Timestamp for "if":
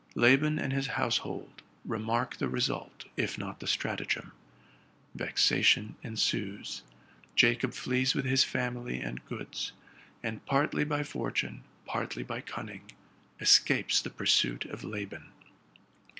3.17-3.37